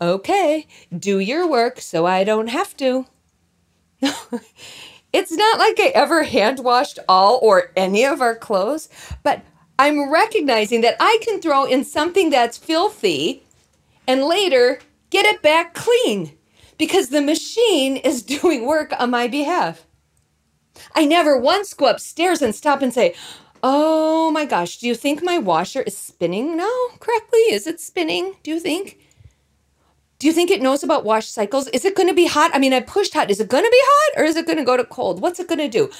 okay, 0.00 0.66
do 0.96 1.20
your 1.20 1.48
work 1.48 1.80
so 1.80 2.04
I 2.04 2.24
don't 2.24 2.48
have 2.48 2.76
to. 2.78 3.06
it's 5.12 5.32
not 5.32 5.58
like 5.58 5.78
I 5.78 5.92
ever 5.94 6.24
hand 6.24 6.60
washed 6.60 6.98
all 7.08 7.38
or 7.42 7.70
any 7.76 8.04
of 8.04 8.20
our 8.20 8.34
clothes, 8.34 8.88
but 9.22 9.42
I'm 9.78 10.10
recognizing 10.10 10.80
that 10.80 10.96
I 10.98 11.18
can 11.22 11.40
throw 11.40 11.64
in 11.64 11.84
something 11.84 12.30
that's 12.30 12.58
filthy 12.58 13.44
and 14.08 14.24
later 14.24 14.80
get 15.10 15.26
it 15.26 15.42
back 15.42 15.74
clean 15.74 16.36
because 16.78 17.08
the 17.08 17.20
machine 17.20 17.96
is 17.96 18.22
doing 18.40 18.66
work 18.66 18.92
on 18.98 19.10
my 19.10 19.28
behalf. 19.28 19.86
I 20.94 21.04
never 21.04 21.36
once 21.38 21.74
go 21.74 21.86
upstairs 21.86 22.40
and 22.40 22.54
stop 22.54 22.82
and 22.82 22.94
say, 22.94 23.14
Oh 23.62 24.30
my 24.30 24.44
gosh, 24.44 24.78
do 24.78 24.86
you 24.86 24.94
think 24.94 25.22
my 25.22 25.38
washer 25.38 25.82
is 25.82 25.96
spinning 25.96 26.56
now 26.56 26.86
correctly? 27.00 27.40
Is 27.50 27.66
it 27.66 27.80
spinning? 27.80 28.36
Do 28.44 28.52
you 28.52 28.60
think? 28.60 29.00
Do 30.20 30.26
you 30.26 30.32
think 30.32 30.50
it 30.50 30.62
knows 30.62 30.82
about 30.82 31.04
wash 31.04 31.26
cycles? 31.26 31.68
Is 31.68 31.84
it 31.84 31.96
going 31.96 32.08
to 32.08 32.14
be 32.14 32.26
hot? 32.26 32.50
I 32.54 32.58
mean, 32.58 32.72
I 32.72 32.80
pushed 32.80 33.14
hot. 33.14 33.30
Is 33.30 33.40
it 33.40 33.48
going 33.48 33.64
to 33.64 33.70
be 33.70 33.80
hot 33.80 34.20
or 34.20 34.24
is 34.24 34.36
it 34.36 34.46
going 34.46 34.58
to 34.58 34.64
go 34.64 34.76
to 34.76 34.84
cold? 34.84 35.20
What's 35.20 35.38
it 35.38 35.48
going 35.48 35.58
to 35.58 35.68
do? 35.68 35.90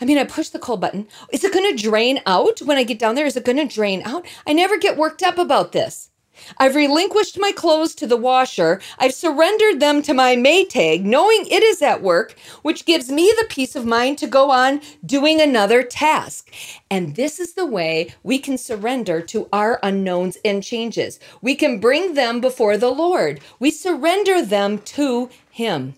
I 0.00 0.04
mean, 0.04 0.18
I 0.18 0.24
pushed 0.24 0.52
the 0.52 0.58
cold 0.58 0.80
button. 0.80 1.06
Is 1.32 1.44
it 1.44 1.52
going 1.52 1.76
to 1.76 1.82
drain 1.82 2.20
out 2.26 2.60
when 2.60 2.76
I 2.76 2.82
get 2.82 2.98
down 2.98 3.14
there? 3.14 3.26
Is 3.26 3.36
it 3.36 3.44
going 3.44 3.58
to 3.58 3.72
drain 3.72 4.02
out? 4.04 4.26
I 4.46 4.52
never 4.52 4.76
get 4.76 4.96
worked 4.96 5.22
up 5.22 5.38
about 5.38 5.72
this. 5.72 6.10
I've 6.58 6.74
relinquished 6.74 7.38
my 7.38 7.52
clothes 7.52 7.94
to 7.96 8.06
the 8.06 8.16
washer. 8.16 8.80
I've 8.98 9.14
surrendered 9.14 9.80
them 9.80 10.02
to 10.02 10.14
my 10.14 10.36
Maytag, 10.36 11.02
knowing 11.02 11.46
it 11.46 11.62
is 11.62 11.82
at 11.82 12.02
work, 12.02 12.34
which 12.62 12.84
gives 12.84 13.10
me 13.10 13.32
the 13.38 13.46
peace 13.48 13.76
of 13.76 13.86
mind 13.86 14.18
to 14.18 14.26
go 14.26 14.50
on 14.50 14.80
doing 15.04 15.40
another 15.40 15.82
task. 15.82 16.50
And 16.90 17.16
this 17.16 17.40
is 17.40 17.54
the 17.54 17.66
way 17.66 18.14
we 18.22 18.38
can 18.38 18.58
surrender 18.58 19.20
to 19.22 19.48
our 19.52 19.78
unknowns 19.82 20.38
and 20.44 20.62
changes. 20.62 21.18
We 21.40 21.54
can 21.54 21.80
bring 21.80 22.14
them 22.14 22.40
before 22.40 22.76
the 22.76 22.90
Lord. 22.90 23.40
We 23.58 23.70
surrender 23.70 24.42
them 24.42 24.78
to 24.78 25.30
Him. 25.50 25.94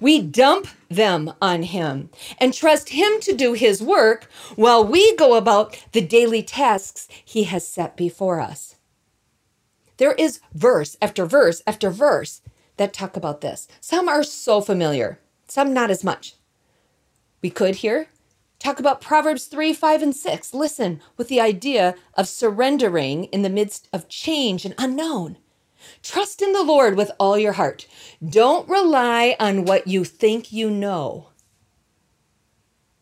We 0.00 0.22
dump 0.22 0.68
them 0.88 1.32
on 1.42 1.64
Him 1.64 2.10
and 2.38 2.54
trust 2.54 2.90
Him 2.90 3.20
to 3.20 3.34
do 3.34 3.52
His 3.52 3.82
work 3.82 4.28
while 4.54 4.84
we 4.84 5.16
go 5.16 5.34
about 5.34 5.76
the 5.92 6.00
daily 6.00 6.42
tasks 6.42 7.08
He 7.24 7.44
has 7.44 7.66
set 7.66 7.96
before 7.96 8.40
us. 8.40 8.76
There 9.98 10.12
is 10.12 10.40
verse 10.54 10.96
after 11.02 11.26
verse 11.26 11.62
after 11.66 11.90
verse 11.90 12.40
that 12.76 12.92
talk 12.92 13.16
about 13.16 13.40
this. 13.40 13.68
Some 13.80 14.08
are 14.08 14.22
so 14.22 14.60
familiar, 14.60 15.20
some 15.46 15.74
not 15.74 15.90
as 15.90 16.02
much. 16.02 16.34
We 17.42 17.50
could 17.50 17.76
here 17.76 18.08
talk 18.58 18.80
about 18.80 19.00
Proverbs 19.00 19.46
3, 19.46 19.72
5, 19.72 20.02
and 20.02 20.16
6. 20.16 20.54
Listen 20.54 21.00
with 21.16 21.28
the 21.28 21.40
idea 21.40 21.94
of 22.14 22.28
surrendering 22.28 23.24
in 23.24 23.42
the 23.42 23.50
midst 23.50 23.88
of 23.92 24.08
change 24.08 24.64
and 24.64 24.74
unknown. 24.78 25.38
Trust 26.02 26.42
in 26.42 26.52
the 26.52 26.62
Lord 26.62 26.96
with 26.96 27.10
all 27.18 27.38
your 27.38 27.52
heart. 27.52 27.86
Don't 28.26 28.68
rely 28.68 29.36
on 29.38 29.64
what 29.64 29.86
you 29.86 30.04
think 30.04 30.52
you 30.52 30.70
know. 30.70 31.27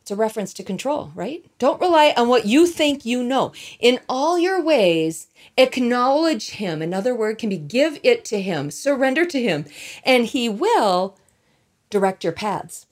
It's 0.07 0.13
a 0.13 0.15
reference 0.15 0.55
to 0.55 0.63
control, 0.63 1.11
right? 1.17 1.45
Don't 1.59 1.81
rely 1.81 2.15
on 2.17 2.29
what 2.29 2.47
you 2.47 2.69
think 2.69 3.05
you 3.05 3.25
know. 3.25 3.51
In 3.81 3.99
all 4.09 4.39
your 4.39 4.63
ways, 4.63 5.27
acknowledge 5.59 6.51
Him. 6.51 6.81
Another 6.81 7.13
word 7.13 7.39
can 7.39 7.49
be 7.49 7.57
give 7.57 7.99
it 8.05 8.25
to 8.27 8.41
Him, 8.41 8.71
surrender 8.71 9.27
to 9.27 9.43
Him, 9.43 9.65
and 10.05 10.27
He 10.27 10.49
will 10.49 11.17
direct 11.91 12.23
your 12.23 12.33
paths. 12.33 12.87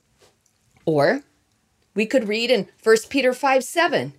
Or 0.87 1.23
we 1.94 2.04
could 2.04 2.26
read 2.26 2.50
in 2.50 2.66
1 2.83 2.97
Peter 3.09 3.33
5 3.33 3.62
7 3.62 4.14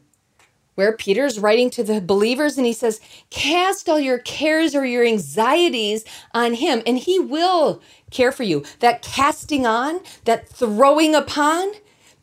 where 0.76 0.94
Peter's 0.94 1.38
writing 1.38 1.70
to 1.72 1.84
the 1.84 2.00
believers 2.00 2.58
and 2.58 2.66
he 2.66 2.74
says, 2.74 3.02
Cast 3.30 3.90
all 3.90 4.00
your 4.00 4.20
cares 4.20 4.74
or 4.74 4.86
your 4.86 5.06
anxieties 5.06 6.06
on 6.34 6.54
him, 6.54 6.82
and 6.86 6.98
he 6.98 7.18
will 7.18 7.82
care 8.12 8.32
for 8.32 8.44
you. 8.44 8.64
That 8.80 9.02
casting 9.02 9.66
on, 9.66 10.02
that 10.26 10.48
throwing 10.50 11.16
upon, 11.16 11.72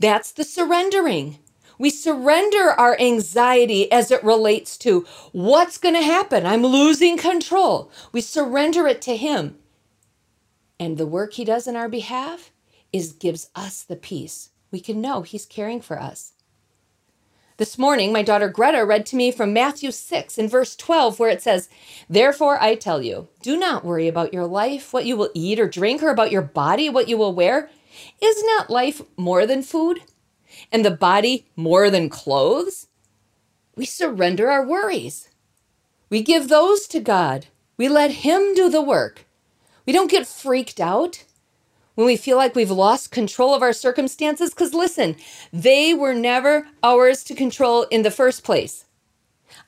that's 0.02 0.32
the 0.32 0.44
surrendering. 0.44 1.38
We 1.78 1.90
surrender 1.90 2.72
our 2.72 2.98
anxiety 3.00 3.90
as 3.90 4.10
it 4.10 4.22
relates 4.22 4.76
to 4.78 5.06
what's 5.32 5.78
going 5.78 5.94
to 5.94 6.02
happen. 6.02 6.44
I'm 6.44 6.62
losing 6.62 7.16
control. 7.16 7.90
We 8.12 8.20
surrender 8.20 8.86
it 8.86 9.00
to 9.02 9.16
him. 9.16 9.58
And 10.78 10.98
the 10.98 11.06
work 11.06 11.34
he 11.34 11.44
does 11.44 11.66
in 11.66 11.76
our 11.76 11.88
behalf 11.88 12.50
is 12.92 13.12
gives 13.12 13.48
us 13.54 13.82
the 13.82 13.96
peace. 13.96 14.50
We 14.70 14.80
can 14.80 15.00
know 15.00 15.22
he's 15.22 15.46
caring 15.46 15.80
for 15.80 16.00
us. 16.00 16.32
This 17.58 17.78
morning, 17.78 18.12
my 18.12 18.22
daughter 18.22 18.48
Greta 18.48 18.84
read 18.84 19.06
to 19.06 19.16
me 19.16 19.30
from 19.30 19.52
Matthew 19.52 19.92
6 19.92 20.38
in 20.38 20.48
verse 20.48 20.74
12, 20.74 21.20
where 21.20 21.30
it 21.30 21.42
says, 21.42 21.68
Therefore 22.08 22.60
I 22.60 22.74
tell 22.74 23.02
you, 23.02 23.28
do 23.42 23.56
not 23.56 23.84
worry 23.84 24.08
about 24.08 24.32
your 24.32 24.46
life, 24.46 24.92
what 24.92 25.04
you 25.04 25.16
will 25.16 25.30
eat 25.34 25.60
or 25.60 25.68
drink, 25.68 26.02
or 26.02 26.10
about 26.10 26.32
your 26.32 26.42
body, 26.42 26.88
what 26.88 27.08
you 27.08 27.16
will 27.16 27.34
wear. 27.34 27.70
Is 28.20 28.42
not 28.44 28.70
life 28.70 29.02
more 29.16 29.46
than 29.46 29.62
food, 29.62 30.00
and 30.70 30.84
the 30.84 30.90
body 30.90 31.46
more 31.56 31.90
than 31.90 32.08
clothes? 32.08 32.88
We 33.76 33.86
surrender 33.86 34.50
our 34.50 34.64
worries. 34.66 35.28
We 36.10 36.22
give 36.22 36.48
those 36.48 36.86
to 36.88 37.00
God. 37.00 37.46
We 37.76 37.88
let 37.88 38.10
Him 38.10 38.54
do 38.54 38.68
the 38.68 38.82
work. 38.82 39.26
We 39.86 39.92
don't 39.92 40.10
get 40.10 40.26
freaked 40.26 40.80
out 40.80 41.24
when 41.94 42.06
we 42.06 42.16
feel 42.16 42.36
like 42.36 42.54
we've 42.54 42.70
lost 42.70 43.10
control 43.10 43.54
of 43.54 43.62
our 43.62 43.72
circumstances. 43.72 44.50
Because 44.50 44.74
listen, 44.74 45.16
they 45.52 45.94
were 45.94 46.14
never 46.14 46.68
ours 46.82 47.24
to 47.24 47.34
control 47.34 47.84
in 47.84 48.02
the 48.02 48.10
first 48.10 48.44
place. 48.44 48.84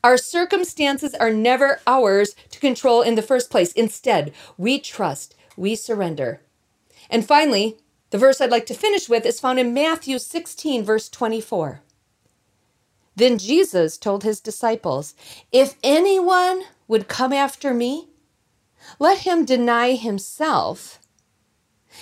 Our 0.02 0.16
circumstances 0.16 1.14
are 1.14 1.30
never 1.30 1.80
ours 1.86 2.34
to 2.50 2.60
control 2.60 3.02
in 3.02 3.14
the 3.14 3.22
first 3.22 3.50
place. 3.50 3.72
Instead, 3.72 4.32
we 4.56 4.78
trust, 4.78 5.34
we 5.56 5.74
surrender. 5.74 6.40
And 7.10 7.26
finally, 7.26 7.78
the 8.14 8.18
verse 8.18 8.40
I'd 8.40 8.52
like 8.52 8.66
to 8.66 8.74
finish 8.74 9.08
with 9.08 9.26
is 9.26 9.40
found 9.40 9.58
in 9.58 9.74
Matthew 9.74 10.20
16, 10.20 10.84
verse 10.84 11.08
24. 11.08 11.80
Then 13.16 13.38
Jesus 13.38 13.98
told 13.98 14.22
his 14.22 14.38
disciples, 14.40 15.16
If 15.50 15.74
anyone 15.82 16.62
would 16.86 17.08
come 17.08 17.32
after 17.32 17.74
me, 17.74 18.10
let 19.00 19.18
him 19.26 19.44
deny 19.44 19.96
himself 19.96 21.00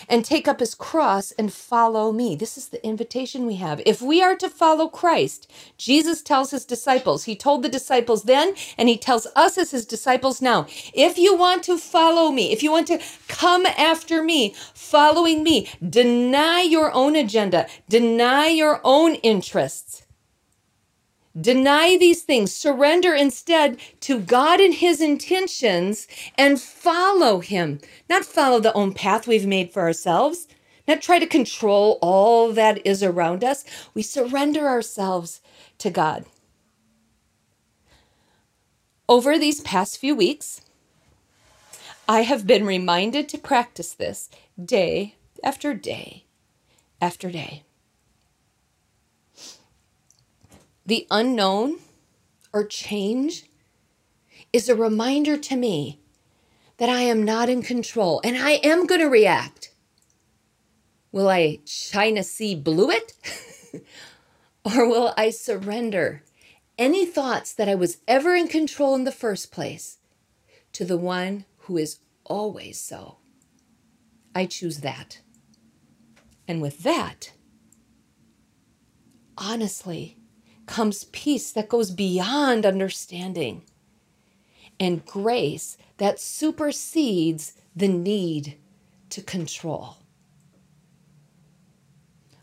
and 0.09 0.24
take 0.24 0.48
up 0.48 0.61
his 0.61 0.74
cross 0.74 1.33
and 1.33 1.52
follow 1.52 2.12
me. 2.12 2.37
This 2.37 2.57
is 2.59 2.68
the 2.68 2.85
invitation 2.85 3.46
we 3.46 3.57
have. 3.57 3.81
If 3.87 4.02
we 4.02 4.22
are 4.22 4.37
to 4.37 4.48
follow 4.48 4.88
Christ, 4.88 5.50
Jesus 5.76 6.22
tells 6.22 6.50
his 6.50 6.64
disciples, 6.64 7.24
he 7.24 7.37
told 7.37 7.62
the 7.62 7.68
disciples 7.68 8.24
then, 8.24 8.55
and 8.78 8.88
he 8.88 8.96
tells 8.96 9.26
us 9.37 9.59
as 9.59 9.70
his 9.70 9.87
disciples 9.87 10.42
now, 10.42 10.66
if 10.94 11.18
you 11.18 11.37
want 11.37 11.62
to 11.64 11.78
follow 11.78 12.31
me, 12.31 12.52
if 12.52 12.62
you 12.62 12.70
want 12.70 12.87
to 12.88 13.00
come 13.28 13.66
after 13.66 14.22
me, 14.22 14.55
following 14.74 15.42
me, 15.42 15.68
deny 15.88 16.62
your 16.62 16.92
own 16.92 17.16
agenda, 17.16 17.66
deny 17.88 18.48
your 18.48 18.81
own 18.85 19.14
interests 19.16 20.02
Deny 21.40 21.97
these 21.97 22.23
things, 22.23 22.55
surrender 22.55 23.14
instead 23.14 23.79
to 24.01 24.21
God 24.21 24.61
and 24.61 24.75
His 24.75 25.01
intentions, 25.01 26.07
and 26.37 26.61
follow 26.61 27.40
Him. 27.40 27.81
Not 28.09 28.25
follow 28.25 28.61
the 28.61 28.73
own 28.75 28.92
path 28.92 29.27
we've 29.27 29.47
made 29.47 29.73
for 29.73 29.81
ourselves, 29.83 30.47
not 30.87 31.01
try 31.01 31.18
to 31.18 31.27
control 31.27 31.99
all 32.03 32.53
that 32.53 32.85
is 32.87 33.03
around 33.03 33.42
us. 33.45 33.64
We 33.95 34.03
surrender 34.03 34.66
ourselves 34.68 35.40
to 35.79 35.90
God. 35.90 36.27
Over 39.09 39.38
these 39.38 39.61
past 39.61 39.99
few 39.99 40.14
weeks, 40.14 40.61
I 42.09 42.23
have 42.23 42.47
been 42.47 42.66
reminded 42.66 43.29
to 43.31 43.38
practice 43.38 43.95
this 43.95 44.29
day 44.62 45.16
after 45.42 45.73
day 45.73 46.25
after 47.01 47.31
day. 47.31 47.62
The 50.92 51.07
unknown 51.11 51.78
or 52.52 52.66
change 52.66 53.46
is 54.52 54.68
a 54.68 54.76
reminder 54.76 55.38
to 55.38 55.57
me 55.57 55.98
that 56.76 56.90
I 56.90 57.00
am 57.00 57.22
not 57.22 57.48
in 57.48 57.62
control 57.62 58.20
and 58.22 58.37
I 58.37 58.61
am 58.62 58.85
going 58.85 59.00
to 59.00 59.07
react. 59.07 59.72
Will 61.11 61.31
I 61.31 61.61
China 61.64 62.22
Sea 62.22 62.55
blue 62.55 62.90
it? 62.90 63.14
or 64.66 64.87
will 64.87 65.14
I 65.16 65.31
surrender 65.31 66.24
any 66.76 67.07
thoughts 67.07 67.55
that 67.55 67.70
I 67.70 67.74
was 67.74 67.96
ever 68.07 68.35
in 68.35 68.46
control 68.46 68.94
in 68.94 69.05
the 69.05 69.12
first 69.12 69.50
place 69.50 69.96
to 70.74 70.85
the 70.85 70.98
one 70.98 71.46
who 71.61 71.78
is 71.78 72.00
always 72.24 72.78
so? 72.78 73.16
I 74.35 74.44
choose 74.44 74.81
that. 74.81 75.22
And 76.46 76.61
with 76.61 76.83
that, 76.83 77.33
honestly, 79.38 80.18
comes 80.66 81.05
peace 81.05 81.51
that 81.53 81.68
goes 81.68 81.90
beyond 81.90 82.64
understanding 82.64 83.62
and 84.79 85.05
grace 85.07 85.77
that 85.98 86.20
supersedes 86.20 87.55
the 87.75 87.88
need 87.88 88.57
to 89.11 89.22
control. 89.22 89.96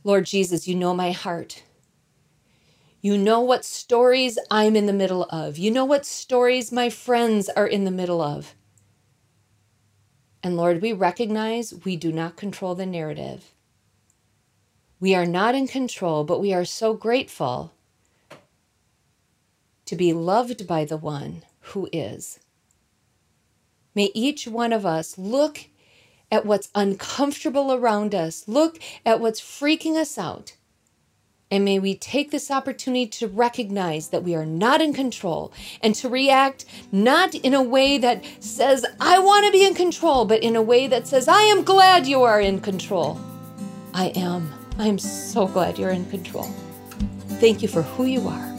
Lord 0.04 0.26
Jesus, 0.26 0.68
you 0.68 0.76
know 0.76 0.94
my 0.94 1.12
heart. 1.12 1.64
You 3.02 3.18
know 3.18 3.42
what 3.42 3.64
stories 3.64 4.38
I'm 4.52 4.76
in 4.76 4.86
the 4.86 4.94
middle 4.94 5.24
of. 5.26 5.58
You 5.58 5.72
know 5.72 5.86
what 5.86 6.06
stories 6.06 6.72
my 6.72 6.90
friends 6.90 7.50
are 7.50 7.68
in 7.68 7.86
the 7.86 7.92
middle 7.92 8.22
of. 8.22 8.56
And 10.42 10.56
Lord, 10.56 10.82
we 10.82 10.94
recognize 10.94 11.74
we 11.86 11.96
do 11.96 12.12
not 12.12 12.38
control 12.38 12.76
the 12.76 12.86
narrative. 12.86 13.54
We 15.00 15.16
are 15.16 15.26
not 15.26 15.56
in 15.56 15.68
control, 15.68 16.24
but 16.24 16.42
we 16.42 16.54
are 16.54 16.66
so 16.66 16.94
grateful 16.94 17.74
to 19.90 19.96
be 19.96 20.14
loved 20.14 20.68
by 20.68 20.86
the 20.86 20.98
one 20.98 21.42
who 21.62 21.90
is. 21.92 22.40
May 23.96 24.12
each 24.14 24.48
one 24.48 24.72
of 24.72 24.86
us 24.86 25.18
look 25.18 25.66
at 26.32 26.46
what's 26.46 26.70
uncomfortable 26.76 27.74
around 27.74 28.14
us, 28.14 28.48
look 28.48 28.78
at 29.04 29.20
what's 29.20 29.42
freaking 29.42 29.96
us 29.96 30.16
out. 30.16 30.56
And 31.50 31.66
may 31.66 31.80
we 31.80 31.96
take 31.96 32.30
this 32.30 32.52
opportunity 32.52 33.08
to 33.08 33.28
recognize 33.28 34.10
that 34.10 34.22
we 34.22 34.36
are 34.36 34.46
not 34.46 34.80
in 34.80 34.94
control 34.94 35.52
and 35.82 35.96
to 35.96 36.08
react 36.08 36.66
not 36.92 37.34
in 37.34 37.56
a 37.56 37.64
way 37.64 37.98
that 37.98 38.24
says, 38.40 38.86
I 39.00 39.18
want 39.18 39.48
to 39.48 39.52
be 39.52 39.66
in 39.66 39.74
control, 39.74 40.26
but 40.26 40.44
in 40.44 40.56
a 40.56 40.62
way 40.62 40.86
that 40.86 41.08
says, 41.08 41.28
I 41.28 41.42
am 41.42 41.64
glad 41.64 42.06
you 42.06 42.22
are 42.22 42.40
in 42.40 42.62
control. 42.62 43.20
I 43.96 44.10
am. 44.10 44.54
I 44.78 44.86
am 44.86 45.00
so 45.00 45.48
glad 45.48 45.80
you're 45.80 45.90
in 45.90 46.06
control. 46.12 46.48
Thank 47.42 47.64
you 47.64 47.68
for 47.68 47.82
who 47.82 48.06
you 48.06 48.28
are. 48.28 48.59